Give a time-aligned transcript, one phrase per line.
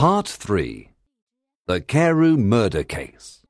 [0.00, 0.88] Part 3
[1.66, 3.42] The Carew Murder Case.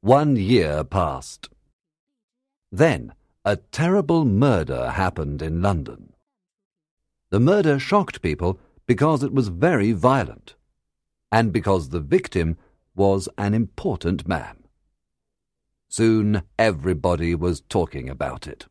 [0.00, 1.48] One year passed.
[2.72, 3.14] Then
[3.44, 6.12] a terrible murder happened in London.
[7.30, 10.56] The murder shocked people because it was very violent,
[11.30, 12.56] and because the victim
[12.96, 14.64] was an important man.
[15.88, 18.66] Soon everybody was talking about it.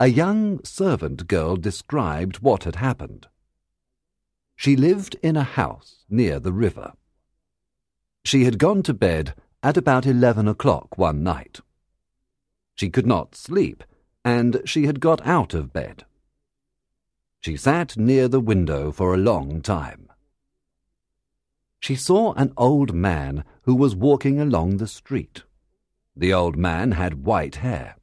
[0.00, 3.28] A young servant girl described what had happened.
[4.56, 6.94] She lived in a house near the river.
[8.24, 11.60] She had gone to bed at about eleven o'clock one night.
[12.74, 13.84] She could not sleep,
[14.24, 16.04] and she had got out of bed.
[17.40, 20.08] She sat near the window for a long time.
[21.78, 25.44] She saw an old man who was walking along the street.
[26.16, 27.96] The old man had white hair.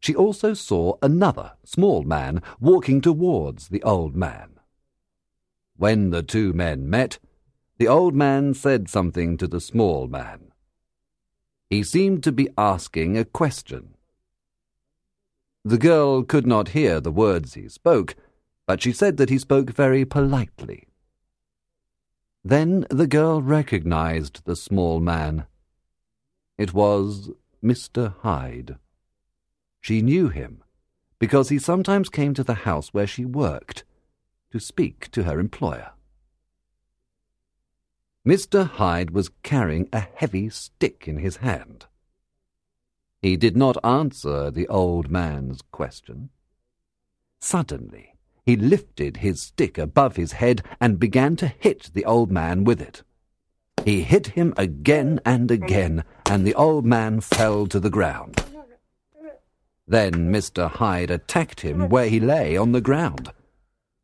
[0.00, 4.58] She also saw another small man walking towards the old man.
[5.76, 7.18] When the two men met,
[7.78, 10.52] the old man said something to the small man.
[11.70, 13.94] He seemed to be asking a question.
[15.64, 18.16] The girl could not hear the words he spoke,
[18.66, 20.88] but she said that he spoke very politely.
[22.44, 25.46] Then the girl recognized the small man.
[26.56, 27.30] It was
[27.62, 28.14] Mr.
[28.20, 28.76] Hyde.
[29.80, 30.62] She knew him
[31.18, 33.84] because he sometimes came to the house where she worked
[34.52, 35.90] to speak to her employer.
[38.26, 38.68] Mr.
[38.68, 41.86] Hyde was carrying a heavy stick in his hand.
[43.20, 46.30] He did not answer the old man's question.
[47.40, 52.64] Suddenly, he lifted his stick above his head and began to hit the old man
[52.64, 53.02] with it.
[53.84, 58.42] He hit him again and again, and the old man fell to the ground.
[59.88, 60.70] Then Mr.
[60.70, 63.32] Hyde attacked him where he lay on the ground.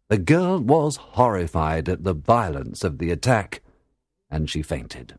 [0.09, 3.61] The girl was horrified at the violence of the attack,
[4.31, 5.19] and she fainted.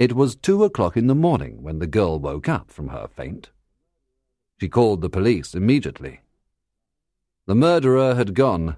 [0.00, 3.50] It was two o'clock in the morning when the girl woke up from her faint.
[4.60, 6.20] She called the police immediately.
[7.46, 8.76] The murderer had gone,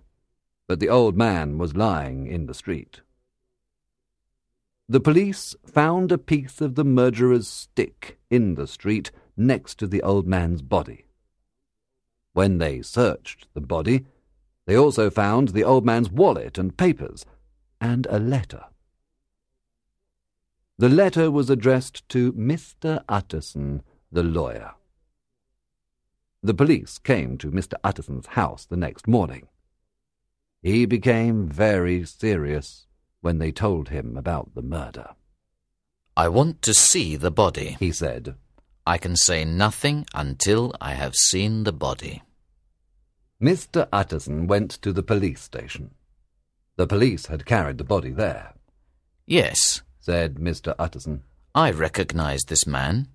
[0.68, 3.00] but the old man was lying in the street.
[4.88, 10.00] The police found a piece of the murderer's stick in the street next to the
[10.02, 11.06] old man's body.
[12.34, 14.06] When they searched the body,
[14.66, 17.26] they also found the old man's wallet and papers,
[17.80, 18.64] and a letter.
[20.78, 23.02] The letter was addressed to Mr.
[23.08, 23.82] Utterson,
[24.12, 24.74] the lawyer.
[26.42, 27.74] The police came to Mr.
[27.82, 29.48] Utterson's house the next morning.
[30.62, 32.85] He became very serious
[33.26, 35.08] when they told him about the murder.
[36.16, 38.36] I want to see the body, he said.
[38.86, 42.22] I can say nothing until I have seen the body.
[43.42, 43.88] Mr.
[43.92, 45.90] Utterson went to the police station.
[46.76, 48.54] The police had carried the body there.
[49.26, 50.76] Yes, said Mr.
[50.78, 51.24] Utterson.
[51.52, 53.08] I recognize this man.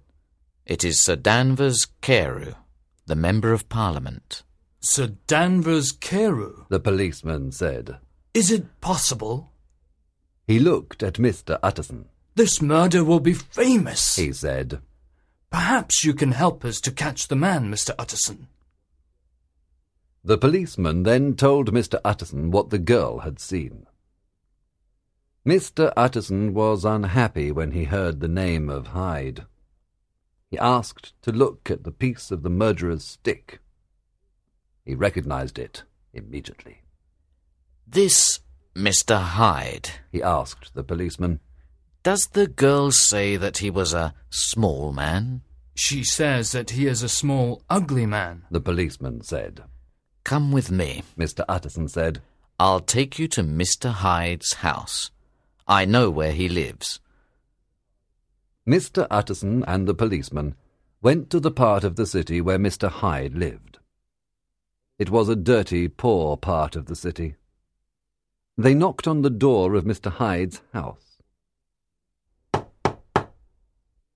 [0.66, 2.55] It is Sir Danvers Carew,
[3.05, 4.43] the Member of Parliament.
[4.81, 6.66] Sir Danvers Carew?
[6.67, 7.95] The policeman said.
[8.33, 9.50] Is it possible?
[10.51, 11.57] He looked at Mr.
[11.63, 12.09] Utterson.
[12.35, 14.81] This murder will be famous, he said.
[15.50, 17.91] Perhaps you can help us to catch the man, Mr.
[17.97, 18.50] Utterson.
[20.25, 22.01] The policeman then told Mr.
[22.03, 23.88] Utterson what the girl had seen.
[25.47, 25.94] Mr.
[25.95, 29.45] Utterson was unhappy when he heard the name of Hyde.
[30.50, 33.61] He asked to look at the piece of the murderer's stick.
[34.84, 36.81] He recognized it immediately.
[37.88, 38.41] This
[38.75, 39.21] Mr.
[39.21, 39.89] Hyde?
[40.11, 41.39] he asked the policeman.
[42.03, 45.41] Does the girl say that he was a small man?
[45.75, 49.63] She says that he is a small, ugly man, the policeman said.
[50.23, 51.43] Come with me, Mr.
[51.47, 52.21] Utterson said.
[52.59, 53.91] I'll take you to Mr.
[53.91, 55.11] Hyde's house.
[55.67, 56.99] I know where he lives.
[58.67, 59.07] Mr.
[59.09, 60.55] Utterson and the policeman
[61.01, 62.89] went to the part of the city where Mr.
[62.89, 63.79] Hyde lived.
[64.99, 67.35] It was a dirty, poor part of the city.
[68.57, 70.11] They knocked on the door of Mr.
[70.11, 71.17] Hyde's house.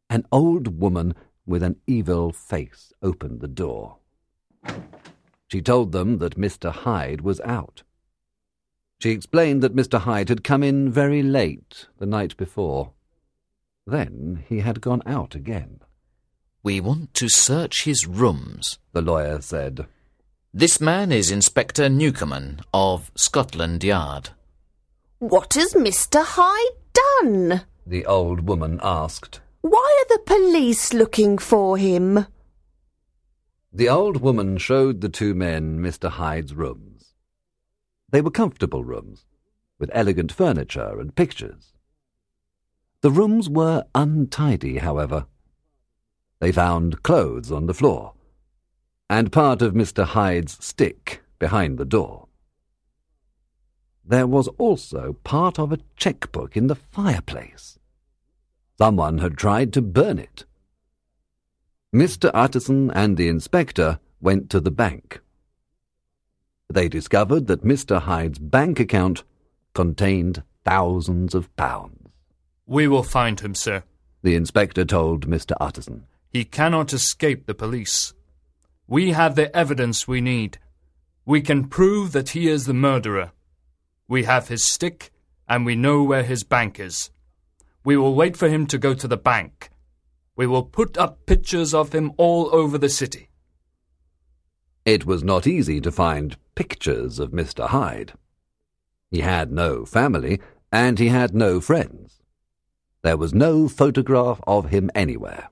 [0.09, 1.15] An old woman
[1.45, 3.97] with an evil face opened the door.
[5.47, 6.71] She told them that Mr.
[6.71, 7.83] Hyde was out.
[8.99, 9.99] She explained that Mr.
[9.99, 12.91] Hyde had come in very late the night before.
[13.85, 15.79] Then he had gone out again.
[16.63, 19.85] We want to search his rooms, the lawyer said.
[20.57, 24.29] This man is Inspector Newcomen of Scotland Yard.
[25.19, 26.23] What has Mr.
[26.23, 27.63] Hyde done?
[27.85, 29.41] The old woman asked.
[29.59, 32.27] Why are the police looking for him?
[33.73, 36.09] The old woman showed the two men Mr.
[36.09, 37.15] Hyde's rooms.
[38.09, 39.25] They were comfortable rooms,
[39.77, 41.73] with elegant furniture and pictures.
[43.01, 45.25] The rooms were untidy, however.
[46.39, 48.13] They found clothes on the floor,
[49.09, 50.05] and part of Mr.
[50.05, 52.27] Hyde's stick behind the door.
[54.03, 57.79] There was also part of a checkbook in the fireplace.
[58.77, 60.45] Someone had tried to burn it.
[61.93, 62.29] Mr.
[62.33, 65.21] Utterson and the inspector went to the bank.
[66.69, 68.01] They discovered that Mr.
[68.01, 69.23] Hyde's bank account
[69.73, 72.09] contained thousands of pounds.
[72.65, 73.83] We will find him, sir.
[74.23, 75.53] The inspector told Mr.
[75.61, 76.07] Utterson.
[76.33, 78.14] He cannot escape the police.
[78.87, 80.59] We have the evidence we need.
[81.25, 83.31] We can prove that he is the murderer.
[84.07, 85.11] We have his stick,
[85.49, 87.09] and we know where his bank is.
[87.83, 89.71] We will wait for him to go to the bank.
[90.35, 93.29] We will put up pictures of him all over the city.
[94.85, 97.67] It was not easy to find pictures of Mr.
[97.69, 98.13] Hyde.
[99.09, 100.39] He had no family,
[100.71, 102.21] and he had no friends.
[103.01, 105.49] There was no photograph of him anywhere.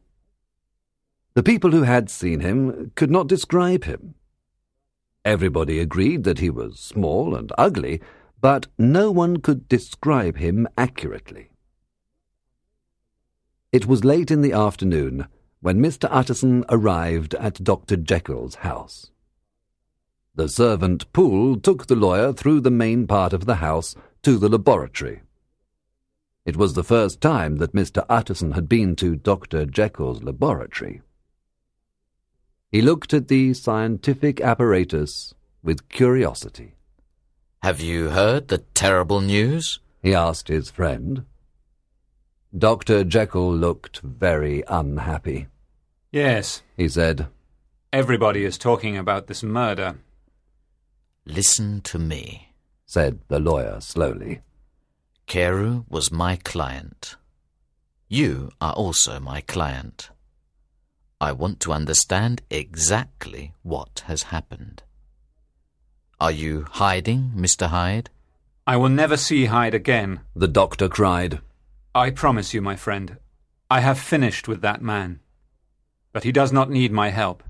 [1.36, 4.14] The people who had seen him could not describe him.
[5.26, 8.02] Everybody agreed that he was small and ugly,
[8.40, 11.50] but no one could describe him accurately.
[13.72, 15.26] It was late in the afternoon
[15.60, 16.08] when Mr.
[16.12, 17.96] Utterson arrived at Dr.
[17.96, 19.10] Jekyll's house.
[20.36, 24.50] The servant Poole took the lawyer through the main part of the house to the
[24.50, 25.22] laboratory.
[26.46, 28.06] It was the first time that Mr.
[28.10, 29.66] Utterson had been to Dr.
[29.66, 31.02] Jekyll's laboratory.
[32.74, 36.74] He looked at the scientific apparatus with curiosity.
[37.62, 39.80] Have you heard the terrible news?
[40.02, 41.26] He asked his friend.
[42.58, 43.04] Dr.
[43.04, 45.46] Jekyll looked very unhappy.
[46.12, 47.28] Yes, He said,
[47.92, 50.00] everybody is talking about this murder.
[51.28, 52.54] Listen to me.
[52.88, 54.42] said the lawyer slowly.
[55.28, 57.18] Carew was my client.
[58.10, 60.10] You are also my client.
[61.24, 64.84] I want to understand exactly what has happened.
[66.20, 67.68] Are you hiding, Mr.
[67.68, 68.10] Hyde?
[68.68, 70.20] I will never see Hyde again.
[70.36, 71.40] The doctor cried.
[71.96, 73.20] I promise you, my friend.
[73.72, 75.22] I have finished with that man.
[76.12, 77.42] But he does not need my help.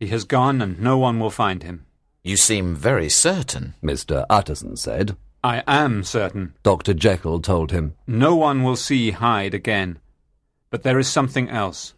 [0.00, 1.84] He has gone and no one will find him.
[2.24, 3.74] You seem very certain.
[3.82, 4.24] Mr.
[4.30, 5.18] Utterson said.
[5.44, 6.54] I am certain.
[6.62, 6.94] Dr.
[6.94, 7.94] Jekyll told him.
[8.06, 9.98] No one will see Hyde again.
[10.70, 11.92] But there is something else.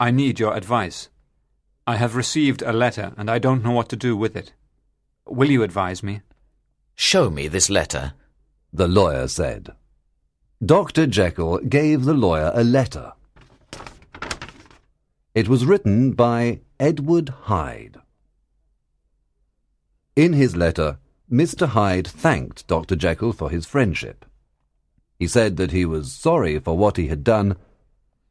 [0.00, 1.10] I need your advice.
[1.86, 4.54] I have received a letter and I don't know what to do with it.
[5.26, 6.22] Will you advise me?
[6.94, 8.14] Show me this letter.
[8.72, 9.74] The lawyer said.
[10.64, 11.06] Dr.
[11.06, 13.12] Jekyll gave the lawyer a letter.
[15.34, 17.98] It was written by Edward Hyde.
[20.16, 20.98] In his letter,
[21.30, 21.68] Mr.
[21.68, 22.96] Hyde thanked Dr.
[22.96, 24.24] Jekyll for his friendship.
[25.18, 27.56] He said that he was sorry for what he had done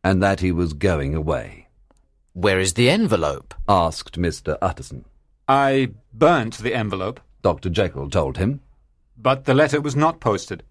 [0.03, 1.67] and that he was going away.
[2.33, 3.53] Where is the envelope?
[3.67, 4.57] Asked Mr.
[4.61, 5.05] Utterson.
[5.47, 7.69] I burnt the envelope, Dr.
[7.69, 8.61] Jekyll told him.
[9.17, 10.63] but the letter was not posted.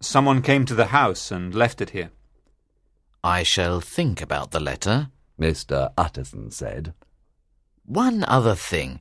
[0.00, 2.10] Someone came to the house and left it here.
[3.24, 5.08] I shall think about the letter.
[5.38, 5.90] Mr.
[5.96, 6.92] Utterson said.
[7.86, 9.00] One other thing.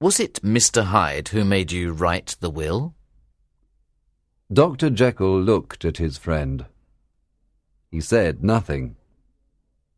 [0.00, 0.84] Was it Mr.
[0.84, 2.94] Hyde who made you write the will?
[4.52, 4.90] Dr.
[4.90, 6.66] Jekyll looked at his friend.
[7.90, 8.96] He said nothing,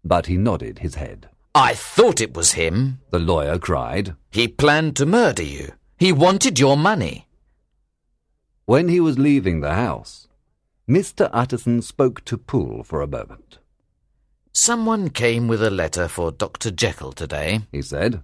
[0.05, 1.29] but he nodded his head.
[1.55, 3.01] I thought it was him.
[3.11, 4.15] The lawyer cried.
[4.31, 5.73] He planned to murder you.
[5.99, 7.27] He wanted your money.
[8.65, 10.29] When he was leaving the house,
[10.89, 11.29] Mr.
[11.33, 13.59] Utterson spoke to Poole for a moment.
[14.53, 16.71] Someone came with a letter for Dr.
[16.71, 17.63] Jekyll today.
[17.73, 18.23] He said.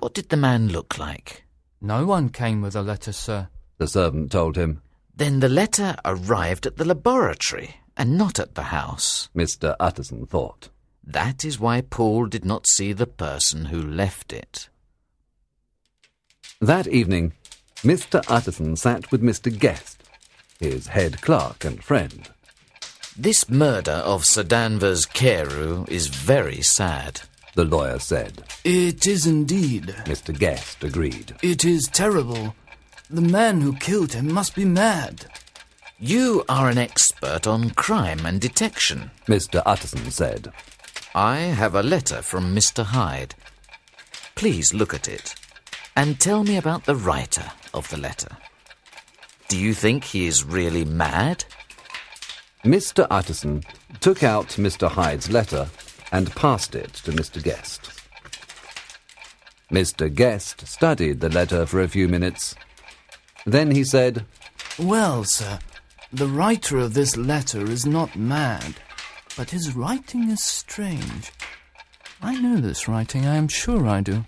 [0.00, 1.44] What did the man look like?
[1.80, 3.48] No one came with a letter, sir.
[3.78, 4.82] The servant told him.
[5.14, 9.28] Then the letter arrived at the laboratory and not at the house.
[9.36, 9.76] Mr.
[9.78, 10.70] Utterson thought.
[11.04, 14.70] That is why Poole did not see the person who left it.
[16.62, 17.34] That evening,
[17.82, 18.24] Mr.
[18.26, 19.50] Utterson sat with Mr.
[19.56, 20.02] Guest,
[20.58, 22.30] his head clerk and friend.
[23.18, 27.20] This murder of Sir Danvers Carew is very sad.
[27.54, 28.44] The lawyer said.
[28.64, 29.88] It is indeed.
[30.06, 30.36] Mr.
[30.36, 31.36] Guest agreed.
[31.42, 32.54] It is terrible.
[33.10, 35.26] The man who killed him must be mad.
[36.02, 39.10] You are an expert on crime and detection.
[39.28, 39.60] Mr.
[39.66, 40.50] Utterson said.
[41.14, 42.84] I have a letter from Mr.
[42.84, 43.34] Hyde.
[44.34, 45.34] Please look at it
[45.94, 48.34] and tell me about the writer of the letter.
[49.48, 51.44] Do you think he is really mad?
[52.64, 53.06] Mr.
[53.10, 53.62] Utterson
[54.00, 54.88] took out Mr.
[54.88, 55.68] Hyde's letter
[56.10, 57.42] and passed it to Mr.
[57.42, 57.90] Guest.
[59.70, 60.12] Mr.
[60.12, 62.54] Guest studied the letter for a few minutes.
[63.44, 64.24] Then he said,
[64.78, 65.58] Well, sir,
[66.12, 68.74] the writer of this letter is not mad,
[69.36, 71.30] but his writing is strange.
[72.20, 74.24] I know this writing, I am sure I do.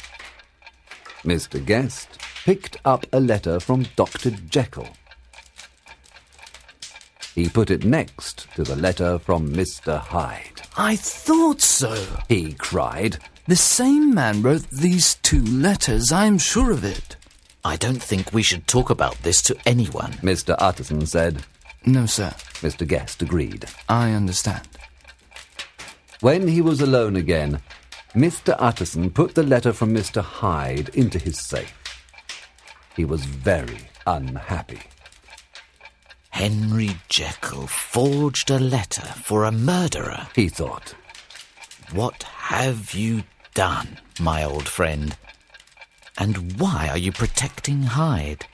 [1.25, 1.65] Mr.
[1.65, 4.31] Guest picked up a letter from Dr.
[4.31, 4.89] Jekyll.
[7.35, 9.99] He put it next to the letter from Mr.
[9.99, 10.63] Hyde.
[10.77, 12.19] I thought so.
[12.29, 17.17] He cried, The same man wrote these two letters, I am sure of it.
[17.65, 20.13] I don't think we should talk about this to anyone.
[20.15, 20.55] Mr.
[20.59, 21.45] Utterson said.
[21.85, 22.87] No, sir, Mr.
[22.87, 23.65] Guest agreed.
[23.89, 24.69] I understand.
[26.21, 27.61] When he was alone again,
[28.15, 28.55] Mr.
[28.59, 30.23] Utterson put the letter from Mr.
[30.23, 31.75] Hyde into his safe.
[32.95, 34.81] He was very unhappy.
[36.31, 40.29] Henry Jekyll forged a letter for a murderer.
[40.35, 40.95] He thought,
[41.93, 43.25] What have you
[43.55, 45.17] done, my old friend?
[46.19, 48.47] And why are you protecting Hyde?